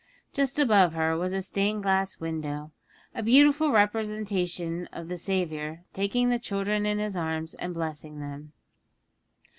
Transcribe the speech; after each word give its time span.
Just 0.33 0.57
above 0.57 0.93
her 0.93 1.15
was 1.15 1.31
a 1.31 1.43
stained 1.43 1.83
glass 1.83 2.19
window 2.19 2.71
a 3.13 3.21
beautiful 3.21 3.71
representation 3.71 4.87
of 4.91 5.09
the 5.09 5.15
Saviour 5.19 5.83
taking 5.93 6.29
the 6.31 6.39
children 6.39 6.87
in 6.87 6.97
His 6.97 7.15
arms 7.15 7.53
and 7.53 7.71
blessing 7.71 8.19
them. 8.19 8.51